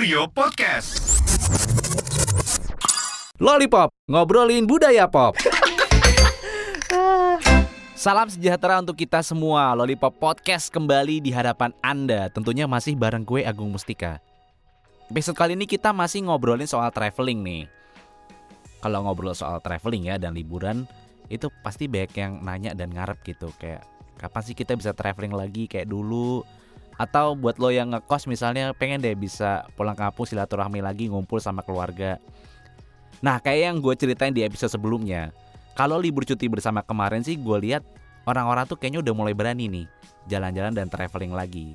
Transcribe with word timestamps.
Kurio 0.00 0.24
Podcast. 0.32 1.20
Lollipop, 3.36 3.92
ngobrolin 4.08 4.64
budaya 4.64 5.04
pop. 5.04 5.36
Salam 7.92 8.32
sejahtera 8.32 8.80
untuk 8.80 8.96
kita 8.96 9.20
semua. 9.20 9.76
Lollipop 9.76 10.16
Podcast 10.16 10.72
kembali 10.72 11.20
di 11.20 11.28
hadapan 11.28 11.76
Anda. 11.84 12.32
Tentunya 12.32 12.64
masih 12.64 12.96
bareng 12.96 13.28
gue 13.28 13.44
Agung 13.44 13.76
Mustika. 13.76 14.24
Episode 15.12 15.36
kali 15.36 15.52
ini 15.52 15.68
kita 15.68 15.92
masih 15.92 16.24
ngobrolin 16.24 16.64
soal 16.64 16.88
traveling 16.96 17.44
nih. 17.44 17.68
Kalau 18.80 19.04
ngobrol 19.04 19.36
soal 19.36 19.60
traveling 19.60 20.08
ya 20.08 20.16
dan 20.16 20.32
liburan, 20.32 20.88
itu 21.28 21.52
pasti 21.60 21.92
banyak 21.92 22.16
yang 22.16 22.40
nanya 22.40 22.72
dan 22.72 22.88
ngarep 22.88 23.20
gitu 23.28 23.52
kayak 23.60 23.84
kapan 24.16 24.48
sih 24.48 24.56
kita 24.56 24.80
bisa 24.80 24.96
traveling 24.96 25.36
lagi 25.36 25.68
kayak 25.68 25.92
dulu 25.92 26.40
atau 27.00 27.32
buat 27.32 27.56
lo 27.56 27.72
yang 27.72 27.96
ngekos 27.96 28.28
misalnya 28.28 28.76
pengen 28.76 29.00
deh 29.00 29.16
bisa 29.16 29.64
pulang 29.72 29.96
kampung 29.96 30.28
silaturahmi 30.28 30.84
lagi 30.84 31.08
ngumpul 31.08 31.40
sama 31.40 31.64
keluarga. 31.64 32.20
Nah 33.24 33.40
kayak 33.40 33.72
yang 33.72 33.76
gue 33.80 33.96
ceritain 33.96 34.32
di 34.32 34.44
episode 34.44 34.72
sebelumnya 34.72 35.32
Kalau 35.76 35.96
libur 35.96 36.28
cuti 36.28 36.44
bersama 36.48 36.84
kemarin 36.84 37.24
sih 37.24 37.40
gue 37.40 37.56
lihat 37.56 37.84
orang-orang 38.28 38.68
tuh 38.68 38.76
kayaknya 38.76 39.00
udah 39.00 39.14
mulai 39.16 39.32
berani 39.32 39.64
nih 39.68 39.86
Jalan-jalan 40.28 40.76
dan 40.76 40.92
traveling 40.92 41.32
lagi. 41.32 41.72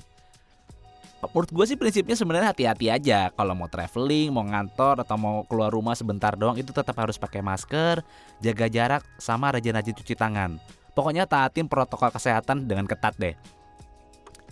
Menurut 1.26 1.50
gue 1.50 1.66
sih 1.66 1.74
prinsipnya 1.74 2.14
sebenarnya 2.14 2.54
hati-hati 2.54 2.86
aja. 2.94 3.34
Kalau 3.34 3.58
mau 3.58 3.66
traveling, 3.66 4.30
mau 4.30 4.46
ngantor, 4.46 5.02
atau 5.02 5.18
mau 5.18 5.42
keluar 5.50 5.74
rumah 5.74 5.98
sebentar 5.98 6.38
doang 6.38 6.54
Itu 6.54 6.70
tetap 6.70 6.94
harus 7.02 7.18
pakai 7.18 7.42
masker, 7.42 8.06
jaga 8.46 8.70
jarak, 8.70 9.02
sama 9.18 9.50
rajin-rajin 9.50 9.98
cuci 9.98 10.14
tangan. 10.14 10.62
Pokoknya 10.94 11.26
taatin 11.26 11.66
protokol 11.66 12.14
kesehatan 12.14 12.70
dengan 12.70 12.86
ketat 12.86 13.18
deh 13.18 13.34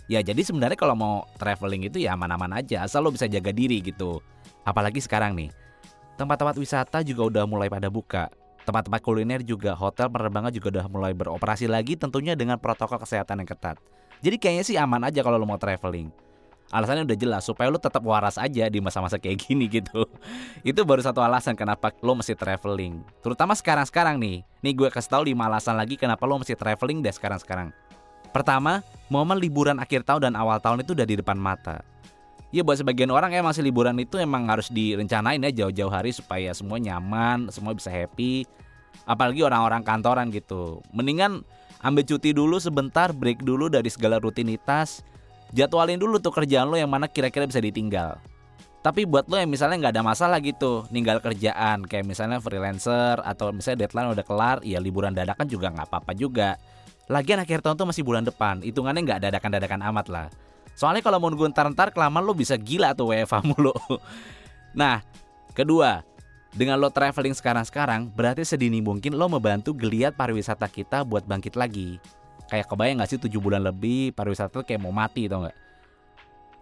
Ya 0.04 0.20
jadi 0.20 0.40
sebenarnya 0.44 0.76
kalau 0.76 0.92
mau 0.92 1.24
traveling 1.40 1.88
itu 1.88 1.96
ya 1.96 2.12
aman-aman 2.12 2.60
aja 2.60 2.84
Asal 2.84 3.00
lo 3.00 3.08
bisa 3.08 3.24
jaga 3.24 3.50
diri 3.50 3.80
gitu. 3.80 4.20
Apalagi 4.68 5.00
sekarang 5.00 5.32
nih 5.32 5.48
Tempat-tempat 6.20 6.54
wisata 6.60 7.00
juga 7.02 7.26
udah 7.26 7.44
mulai 7.48 7.72
pada 7.72 7.88
buka. 7.88 8.28
Tempat-tempat 8.68 9.00
kuliner 9.00 9.40
juga 9.40 9.72
Hotel 9.72 10.12
penerbangan 10.12 10.52
juga 10.52 10.80
udah 10.80 10.86
mulai 10.92 11.12
beroperasi 11.16 11.66
lagi 11.66 11.96
Tentunya 11.96 12.36
dengan 12.36 12.60
protokol 12.60 13.00
kesehatan 13.00 13.40
yang 13.40 13.48
ketat. 13.48 13.80
Jadi 14.20 14.36
kayaknya 14.40 14.64
sih 14.64 14.76
aman 14.76 15.08
aja 15.08 15.20
kalau 15.24 15.40
lo 15.40 15.44
mau 15.48 15.60
traveling. 15.60 16.08
Alasannya 16.72 17.04
udah 17.04 17.18
jelas 17.18 17.44
supaya 17.44 17.68
lo 17.68 17.76
tetap 17.76 18.00
waras 18.00 18.40
aja 18.40 18.72
di 18.72 18.80
masa-masa 18.80 19.20
kayak 19.20 19.36
gini 19.36 19.68
gitu. 19.68 20.08
Itu 20.64 20.84
baru 20.88 21.04
satu 21.04 21.20
alasan 21.20 21.56
kenapa 21.56 21.92
lo 22.00 22.16
mesti 22.16 22.32
traveling. 22.32 23.04
Terutama 23.20 23.52
sekarang-sekarang 23.52 24.16
nih. 24.16 24.40
Nih 24.64 24.72
gue 24.72 24.88
kasih 24.88 25.12
tau 25.12 25.22
5 25.24 25.36
alasan 25.36 25.76
lagi 25.76 26.00
kenapa 26.00 26.24
lo 26.24 26.40
mesti 26.40 26.56
traveling 26.56 27.04
deh 27.04 27.12
sekarang-sekarang 27.12 27.68
Pertama, 28.34 28.82
momen 29.06 29.38
liburan 29.38 29.78
akhir 29.78 30.02
tahun 30.02 30.26
dan 30.26 30.34
awal 30.34 30.58
tahun 30.58 30.82
itu 30.82 30.90
udah 30.90 31.06
di 31.06 31.22
depan 31.22 31.38
mata. 31.38 31.86
Ya 32.50 32.66
buat 32.66 32.82
sebagian 32.82 33.14
orang 33.14 33.30
ya 33.30 33.46
masih 33.46 33.62
liburan 33.62 33.94
itu 34.02 34.18
emang 34.18 34.50
harus 34.50 34.70
direncanain 34.74 35.38
ya 35.38 35.50
jauh-jauh 35.62 35.90
hari 35.90 36.10
supaya 36.10 36.50
semua 36.50 36.82
nyaman, 36.82 37.46
semua 37.54 37.78
bisa 37.78 37.94
happy. 37.94 38.42
Apalagi 39.06 39.46
orang-orang 39.46 39.86
kantoran 39.86 40.34
gitu. 40.34 40.82
Mendingan 40.90 41.46
ambil 41.78 42.02
cuti 42.02 42.34
dulu 42.34 42.58
sebentar, 42.58 43.14
break 43.14 43.46
dulu 43.46 43.70
dari 43.70 43.86
segala 43.86 44.18
rutinitas. 44.18 45.06
Jadwalin 45.54 46.02
dulu 46.02 46.18
tuh 46.18 46.34
kerjaan 46.34 46.66
lo 46.66 46.74
yang 46.74 46.90
mana 46.90 47.06
kira-kira 47.06 47.46
bisa 47.46 47.62
ditinggal. 47.62 48.18
Tapi 48.82 49.06
buat 49.06 49.30
lo 49.30 49.38
yang 49.38 49.48
misalnya 49.48 49.78
nggak 49.78 49.94
ada 49.94 50.04
masalah 50.04 50.38
gitu, 50.42 50.84
ninggal 50.90 51.22
kerjaan 51.22 51.86
kayak 51.86 52.04
misalnya 52.04 52.42
freelancer 52.42 53.16
atau 53.22 53.54
misalnya 53.54 53.86
deadline 53.86 54.12
udah 54.12 54.26
kelar, 54.26 54.58
ya 54.66 54.76
liburan 54.82 55.14
dadakan 55.14 55.46
juga 55.46 55.70
nggak 55.70 55.86
apa-apa 55.86 56.12
juga. 56.18 56.58
Lagian 57.08 57.36
akhir 57.36 57.60
tahun 57.60 57.76
tuh 57.76 57.88
masih 57.88 58.00
bulan 58.00 58.24
depan, 58.24 58.64
hitungannya 58.64 59.00
nggak 59.04 59.20
dadakan-dadakan 59.28 59.80
amat 59.92 60.06
lah. 60.08 60.26
Soalnya 60.74 61.04
kalau 61.04 61.20
mau 61.20 61.30
nunggu 61.30 61.52
ntar-ntar 61.52 61.94
kelamaan 61.94 62.24
lo 62.24 62.34
bisa 62.34 62.58
gila 62.58 62.96
tuh 62.96 63.12
WFA 63.12 63.44
mulu. 63.48 63.76
Nah, 64.72 65.04
kedua, 65.52 66.02
dengan 66.54 66.80
lo 66.80 66.90
traveling 66.90 67.36
sekarang-sekarang, 67.36 68.10
berarti 68.10 68.42
sedini 68.42 68.80
mungkin 68.80 69.14
lo 69.14 69.28
membantu 69.28 69.76
geliat 69.76 70.16
pariwisata 70.16 70.66
kita 70.66 71.04
buat 71.06 71.28
bangkit 71.28 71.54
lagi. 71.54 72.00
Kayak 72.48 72.68
kebayang 72.68 73.00
gak 73.00 73.10
sih 73.10 73.20
7 73.20 73.32
bulan 73.40 73.64
lebih 73.64 74.12
pariwisata 74.12 74.60
tuh 74.60 74.64
kayak 74.66 74.80
mau 74.80 74.92
mati 74.92 75.26
tau 75.26 75.44
gak? 75.44 75.56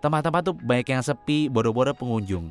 Tempat-tempat 0.03 0.43
tuh 0.43 0.55
banyak 0.59 0.89
yang 0.91 1.03
sepi, 1.03 1.47
bodoh-bodoh 1.47 1.95
pengunjung. 1.95 2.51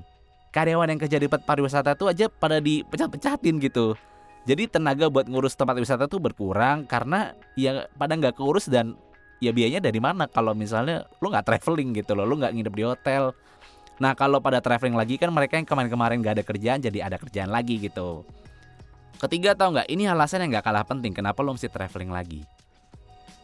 Karyawan 0.51 0.91
yang 0.91 0.99
kerja 0.99 1.17
di 1.19 1.27
pariwisata 1.27 1.95
tuh 1.95 2.11
aja 2.11 2.27
pada 2.27 2.59
dipecat-pecatin 2.59 3.59
gitu. 3.59 3.95
Jadi 4.41 4.65
tenaga 4.65 5.05
buat 5.05 5.29
ngurus 5.29 5.53
tempat 5.53 5.77
wisata 5.77 6.09
tuh 6.09 6.17
berkurang 6.17 6.89
karena 6.89 7.37
ya 7.53 7.85
pada 7.93 8.17
nggak 8.17 8.41
keurus 8.41 8.65
dan 8.65 8.97
ya 9.37 9.53
biayanya 9.53 9.85
dari 9.85 10.01
mana 10.01 10.25
kalau 10.25 10.57
misalnya 10.57 11.05
lu 11.21 11.29
nggak 11.29 11.45
traveling 11.45 11.93
gitu 11.93 12.17
loh, 12.17 12.25
lu 12.25 12.41
nggak 12.41 12.53
nginep 12.57 12.73
di 12.73 12.83
hotel. 12.85 13.23
Nah 14.01 14.17
kalau 14.17 14.41
pada 14.41 14.57
traveling 14.57 14.97
lagi 14.97 15.21
kan 15.21 15.29
mereka 15.29 15.61
yang 15.61 15.69
kemarin-kemarin 15.69 16.25
nggak 16.25 16.41
ada 16.41 16.45
kerjaan 16.45 16.81
jadi 16.81 17.05
ada 17.05 17.21
kerjaan 17.21 17.53
lagi 17.53 17.77
gitu. 17.77 18.25
Ketiga 19.21 19.53
tau 19.53 19.69
nggak 19.77 19.85
ini 19.93 20.09
alasan 20.09 20.41
yang 20.41 20.57
nggak 20.57 20.65
kalah 20.65 20.85
penting 20.89 21.13
kenapa 21.13 21.45
lo 21.45 21.53
mesti 21.53 21.69
traveling 21.69 22.09
lagi. 22.09 22.41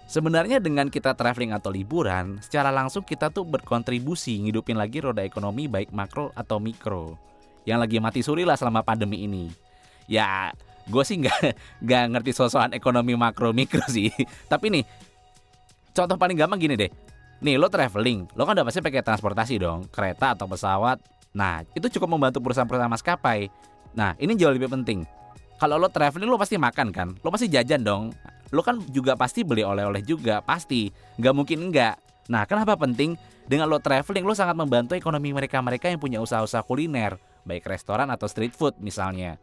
Sebenarnya 0.10 0.58
dengan 0.58 0.90
kita 0.90 1.14
traveling 1.14 1.52
atau 1.54 1.70
liburan, 1.70 2.40
secara 2.40 2.72
langsung 2.74 3.04
kita 3.04 3.28
tuh 3.30 3.44
berkontribusi 3.44 4.40
ngidupin 4.40 4.80
lagi 4.80 5.04
roda 5.04 5.22
ekonomi 5.22 5.68
baik 5.68 5.92
makro 5.92 6.32
atau 6.32 6.58
mikro 6.64 7.20
yang 7.68 7.84
lagi 7.84 8.00
mati 8.00 8.24
suri 8.24 8.48
lah 8.48 8.58
selama 8.58 8.82
pandemi 8.82 9.28
ini. 9.28 9.52
Ya 10.08 10.56
gue 10.88 11.04
sih 11.04 11.20
nggak 11.20 11.40
nggak 11.86 12.04
ngerti 12.16 12.32
sosokan 12.34 12.72
ekonomi 12.74 13.14
makro 13.14 13.52
mikro 13.52 13.84
sih. 13.88 14.10
Tapi 14.48 14.72
nih 14.72 14.84
contoh 15.92 16.16
paling 16.16 16.40
gampang 16.40 16.60
gini 16.60 16.76
deh. 16.80 16.92
Nih 17.44 17.60
lo 17.60 17.70
traveling 17.70 18.34
lo 18.34 18.44
kan 18.48 18.58
udah 18.58 18.66
pasti 18.66 18.82
pakai 18.82 19.04
transportasi 19.04 19.62
dong 19.62 19.86
kereta 19.92 20.34
atau 20.34 20.50
pesawat. 20.50 20.98
Nah 21.36 21.62
itu 21.76 21.88
cukup 22.00 22.18
membantu 22.18 22.42
perusahaan-perusahaan 22.42 22.92
maskapai. 22.92 23.52
Nah 23.94 24.16
ini 24.18 24.34
jauh 24.34 24.56
lebih 24.56 24.72
penting. 24.72 25.06
Kalau 25.58 25.78
lo 25.78 25.90
traveling 25.90 26.30
lo 26.30 26.38
pasti 26.38 26.58
makan 26.58 26.90
kan? 26.90 27.08
Lo 27.22 27.30
pasti 27.30 27.50
jajan 27.52 27.82
dong. 27.84 28.04
Lo 28.56 28.64
kan 28.64 28.80
juga 28.90 29.20
pasti 29.20 29.44
beli 29.44 29.62
oleh-oleh 29.62 30.02
juga 30.02 30.40
pasti. 30.40 30.90
Nggak 31.20 31.34
mungkin 31.36 31.60
enggak 31.70 31.96
nah 32.28 32.44
kenapa 32.44 32.76
penting? 32.76 33.16
Dengan 33.48 33.72
lo 33.72 33.80
traveling 33.80 34.28
lo 34.28 34.36
sangat 34.36 34.60
membantu 34.60 34.92
ekonomi 35.00 35.32
mereka-mereka 35.32 35.88
yang 35.88 36.04
punya 36.04 36.20
usaha-usaha 36.20 36.68
kuliner 36.68 37.16
baik 37.48 37.64
restoran 37.64 38.12
atau 38.12 38.28
street 38.28 38.52
food 38.52 38.76
misalnya 38.84 39.40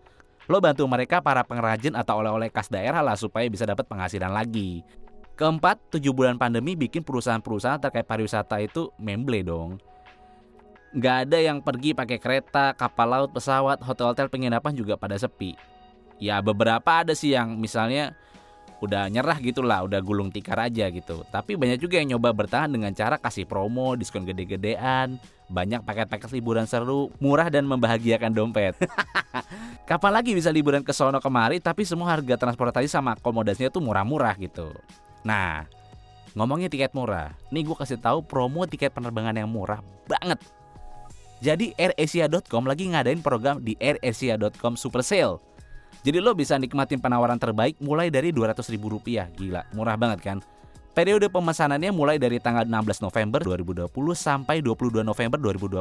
lo 0.49 0.61
bantu 0.61 0.85
mereka 0.85 1.25
para 1.25 1.41
pengrajin 1.45 1.97
atau 1.97 2.21
oleh-oleh 2.21 2.53
khas 2.53 2.69
daerah 2.69 3.01
lah 3.01 3.17
supaya 3.17 3.49
bisa 3.49 3.65
dapat 3.65 3.89
penghasilan 3.89 4.33
lagi. 4.33 4.85
Keempat, 5.35 5.91
tujuh 5.91 6.15
bulan 6.15 6.39
pandemi 6.39 6.79
bikin 6.79 7.03
perusahaan-perusahaan 7.03 7.83
terkait 7.83 8.07
pariwisata 8.07 8.63
itu 8.63 8.95
memble 9.03 9.43
dong. 9.43 9.83
Gak 10.95 11.27
ada 11.27 11.43
yang 11.43 11.59
pergi 11.59 11.91
pakai 11.91 12.23
kereta, 12.23 12.71
kapal 12.79 13.11
laut, 13.11 13.31
pesawat, 13.35 13.83
hotel-hotel 13.83 14.31
penginapan 14.31 14.79
juga 14.79 14.95
pada 14.95 15.19
sepi. 15.19 15.59
Ya 16.23 16.39
beberapa 16.39 17.03
ada 17.03 17.19
sih 17.19 17.35
yang 17.35 17.59
misalnya 17.59 18.15
udah 18.83 19.07
nyerah 19.11 19.39
gitu 19.39 19.63
lah, 19.63 19.87
udah 19.87 20.01
gulung 20.03 20.33
tikar 20.33 20.59
aja 20.59 20.91
gitu. 20.91 21.23
Tapi 21.29 21.55
banyak 21.55 21.79
juga 21.79 22.01
yang 22.01 22.17
nyoba 22.17 22.35
bertahan 22.35 22.71
dengan 22.73 22.91
cara 22.97 23.21
kasih 23.21 23.47
promo, 23.47 23.95
diskon 23.95 24.27
gede-gedean, 24.27 25.21
banyak 25.49 25.85
paket-paket 25.85 26.31
liburan 26.35 26.65
seru, 26.65 27.13
murah 27.21 27.53
dan 27.53 27.69
membahagiakan 27.69 28.33
dompet. 28.33 28.75
Kapan 29.89 30.13
lagi 30.17 30.33
bisa 30.33 30.49
liburan 30.49 30.81
ke 30.81 30.91
sono 30.97 31.21
kemari 31.21 31.61
tapi 31.61 31.85
semua 31.85 32.17
harga 32.17 32.41
transportasi 32.41 32.89
sama 32.89 33.15
akomodasinya 33.15 33.69
tuh 33.69 33.85
murah-murah 33.85 34.35
gitu. 34.41 34.73
Nah, 35.23 35.69
ngomongnya 36.33 36.73
tiket 36.73 36.97
murah. 36.97 37.37
Nih 37.53 37.63
gue 37.63 37.77
kasih 37.77 38.01
tahu 38.01 38.25
promo 38.25 38.65
tiket 38.65 38.91
penerbangan 38.97 39.37
yang 39.37 39.49
murah 39.49 39.85
banget. 40.09 40.41
Jadi 41.45 41.77
AirAsia.com 41.77 42.65
lagi 42.65 42.89
ngadain 42.89 43.21
program 43.21 43.61
di 43.61 43.77
AirAsia.com 43.77 44.81
Super 44.81 45.05
Sale. 45.05 45.37
Jadi 46.05 46.21
lo 46.21 46.37
bisa 46.37 46.61
nikmatin 46.61 47.01
penawaran 47.01 47.41
terbaik 47.41 47.81
mulai 47.81 48.13
dari 48.13 48.29
200 48.29 48.61
ribu 48.69 48.93
rupiah. 48.93 49.25
Gila, 49.33 49.65
murah 49.73 49.97
banget 49.97 50.21
kan? 50.21 50.39
Periode 50.93 51.33
pemesanannya 51.33 51.91
mulai 51.91 52.21
dari 52.21 52.37
tanggal 52.39 52.69
16 52.69 53.03
November 53.03 53.41
2020 53.41 53.89
sampai 54.13 54.61
22 54.61 55.01
November 55.01 55.41
2020. 55.41 55.81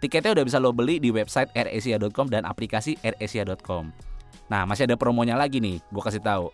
Tiketnya 0.00 0.32
udah 0.32 0.44
bisa 0.48 0.58
lo 0.58 0.72
beli 0.72 0.96
di 0.96 1.12
website 1.12 1.52
airasia.com 1.52 2.26
dan 2.32 2.48
aplikasi 2.48 2.96
airasia.com. 3.04 3.92
Nah, 4.48 4.64
masih 4.64 4.88
ada 4.88 4.96
promonya 4.96 5.36
lagi 5.36 5.60
nih, 5.60 5.78
gue 5.92 6.02
kasih 6.02 6.24
tahu. 6.24 6.48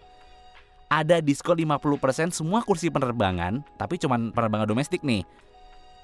Ada 0.90 1.22
diskon 1.22 1.56
50% 1.56 2.34
semua 2.34 2.60
kursi 2.66 2.90
penerbangan, 2.90 3.62
tapi 3.78 4.02
cuman 4.02 4.34
penerbangan 4.34 4.68
domestik 4.68 5.06
nih. 5.06 5.22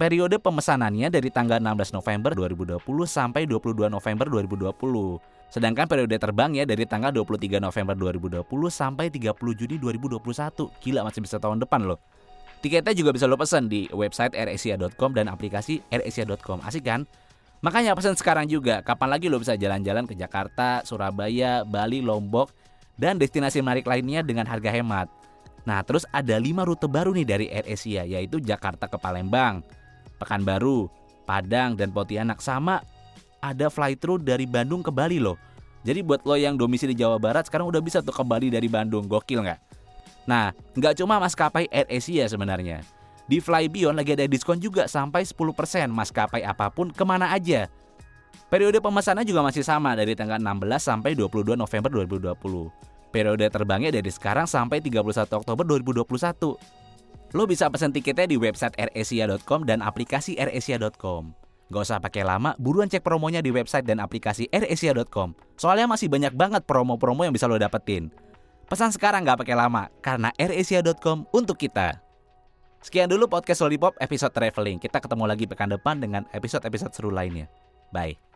Periode 0.01 0.41
pemesanannya 0.41 1.13
dari 1.13 1.29
tanggal 1.29 1.61
16 1.61 1.93
November 1.93 2.33
2020 2.33 2.81
sampai 3.05 3.45
22 3.45 3.93
November 3.93 4.33
2020. 4.33 4.73
Sedangkan 5.53 5.85
periode 5.85 6.17
terbang 6.17 6.57
ya 6.57 6.65
dari 6.65 6.89
tanggal 6.89 7.13
23 7.13 7.61
November 7.61 7.93
2020 8.09 8.49
sampai 8.73 9.13
30 9.13 9.37
Juni 9.37 9.77
2021. 9.77 10.73
Gila 10.81 11.05
masih 11.05 11.21
bisa 11.21 11.37
tahun 11.37 11.61
depan 11.61 11.85
loh. 11.85 12.01
Tiketnya 12.65 12.97
juga 12.97 13.13
bisa 13.13 13.29
lo 13.29 13.37
pesan 13.37 13.69
di 13.69 13.93
website 13.93 14.33
airasia.com 14.33 15.13
dan 15.13 15.29
aplikasi 15.29 15.85
airasia.com. 15.93 16.65
Asik 16.65 16.89
kan? 16.89 17.05
Makanya 17.61 17.93
pesan 17.93 18.17
sekarang 18.17 18.49
juga, 18.49 18.81
kapan 18.81 19.13
lagi 19.13 19.29
lo 19.29 19.37
bisa 19.37 19.53
jalan-jalan 19.53 20.09
ke 20.09 20.17
Jakarta, 20.17 20.81
Surabaya, 20.81 21.61
Bali, 21.69 22.01
Lombok, 22.01 22.49
dan 22.97 23.21
destinasi 23.21 23.61
menarik 23.61 23.85
lainnya 23.85 24.25
dengan 24.25 24.49
harga 24.49 24.73
hemat. 24.73 25.13
Nah, 25.69 25.85
terus 25.85 26.09
ada 26.09 26.41
5 26.41 26.65
rute 26.65 26.89
baru 26.89 27.13
nih 27.13 27.27
dari 27.29 27.47
AirAsia, 27.53 28.09
yaitu 28.09 28.41
Jakarta 28.41 28.89
ke 28.89 28.97
Palembang, 28.97 29.61
Pekanbaru, 30.21 30.93
Padang 31.25 31.73
dan 31.73 31.89
Pontianak 31.89 32.45
sama 32.45 32.85
ada 33.41 33.73
fly 33.73 33.97
through 33.97 34.21
dari 34.21 34.45
Bandung 34.45 34.85
ke 34.85 34.93
Bali 34.93 35.17
loh. 35.17 35.41
Jadi 35.81 36.05
buat 36.05 36.21
lo 36.29 36.37
yang 36.37 36.61
domisili 36.61 36.93
Jawa 36.93 37.17
Barat 37.17 37.49
sekarang 37.49 37.73
udah 37.73 37.81
bisa 37.81 38.05
tuh 38.05 38.13
ke 38.13 38.21
Bali 38.21 38.53
dari 38.53 38.69
Bandung, 38.69 39.09
gokil 39.09 39.41
nggak? 39.41 39.61
Nah, 40.29 40.53
nggak 40.77 41.01
cuma 41.01 41.17
maskapai 41.17 41.65
Air 41.73 41.89
Asia 41.89 42.29
sebenarnya. 42.29 42.85
Di 43.25 43.41
Flybion 43.41 43.97
lagi 43.97 44.13
ada 44.13 44.27
diskon 44.29 44.61
juga 44.61 44.85
sampai 44.91 45.25
10% 45.25 45.41
maskapai 45.89 46.45
apa 46.45 46.69
pun 46.69 46.93
ke 46.93 47.05
mana 47.07 47.33
aja. 47.33 47.71
Periode 48.51 48.83
pemesanan 48.83 49.23
juga 49.23 49.47
masih 49.47 49.63
sama 49.63 49.95
dari 49.95 50.19
tanggal 50.19 50.43
16 50.43 50.83
sampai 50.83 51.15
22 51.15 51.55
November 51.55 51.91
2020. 52.03 53.15
Periode 53.15 53.47
terbangnya 53.47 53.95
dari 53.95 54.11
sekarang 54.11 54.51
sampai 54.51 54.83
31 54.83 55.31
Oktober 55.31 55.63
2021. 55.63 56.59
Lo 57.31 57.47
bisa 57.47 57.71
pesan 57.71 57.95
tiketnya 57.95 58.27
di 58.27 58.35
website 58.35 58.75
airasia.com 58.75 59.63
dan 59.63 59.81
aplikasi 59.87 60.35
airasia.com. 60.35 61.31
Gak 61.71 61.83
usah 61.87 62.03
pakai 62.03 62.27
lama, 62.27 62.59
buruan 62.59 62.91
cek 62.91 63.07
promonya 63.07 63.39
di 63.39 63.55
website 63.55 63.87
dan 63.87 64.03
aplikasi 64.03 64.51
airasia.com. 64.51 65.39
Soalnya 65.55 65.87
masih 65.87 66.11
banyak 66.11 66.35
banget 66.35 66.67
promo-promo 66.67 67.23
yang 67.23 67.31
bisa 67.31 67.47
lo 67.47 67.55
dapetin. 67.55 68.11
Pesan 68.67 68.91
sekarang 68.91 69.23
gak 69.23 69.47
pakai 69.47 69.55
lama, 69.55 69.87
karena 70.03 70.35
airasia.com 70.35 71.31
untuk 71.31 71.55
kita. 71.55 72.03
Sekian 72.83 73.07
dulu 73.13 73.31
podcast 73.31 73.63
Lollipop 73.63 73.95
episode 74.03 74.35
traveling. 74.35 74.83
Kita 74.83 74.99
ketemu 74.99 75.25
lagi 75.29 75.45
pekan 75.47 75.71
depan 75.71 76.01
dengan 76.03 76.27
episode-episode 76.35 76.91
seru 76.97 77.13
lainnya. 77.13 77.47
Bye. 77.95 78.30